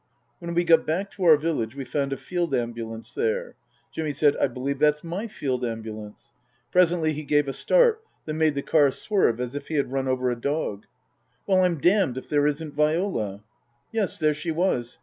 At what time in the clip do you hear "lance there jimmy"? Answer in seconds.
2.89-4.13